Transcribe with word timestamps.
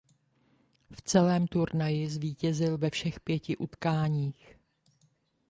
V 0.93 1.01
celém 1.01 1.47
turnaji 1.47 2.09
zvítězil 2.09 2.77
ve 2.77 2.89
všech 2.89 3.19
pěti 3.19 3.57
utkáních. 3.57 4.55